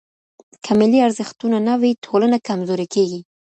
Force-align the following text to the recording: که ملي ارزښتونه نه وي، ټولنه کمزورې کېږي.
که 0.63 0.71
ملي 0.79 0.99
ارزښتونه 1.07 1.57
نه 1.67 1.75
وي، 1.81 1.91
ټولنه 2.05 2.37
کمزورې 2.47 2.87
کېږي. 2.93 3.21